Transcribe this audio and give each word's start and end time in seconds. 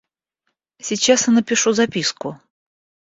Сейчас 0.79 1.25
я 1.27 1.33
напишу 1.33 1.73
записку. 1.73 2.35